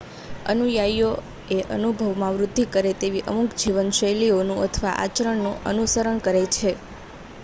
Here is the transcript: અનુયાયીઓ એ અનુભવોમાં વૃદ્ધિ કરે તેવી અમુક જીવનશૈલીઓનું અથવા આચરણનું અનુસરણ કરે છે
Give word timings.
અનુયાયીઓ 0.45 1.09
એ 1.49 1.67
અનુભવોમાં 1.75 2.37
વૃદ્ધિ 2.37 2.65
કરે 2.73 2.93
તેવી 2.99 3.23
અમુક 3.27 3.53
જીવનશૈલીઓનું 3.59 4.63
અથવા 4.65 4.97
આચરણનું 4.97 5.61
અનુસરણ 5.67 6.23
કરે 6.23 6.43
છે 6.51 6.71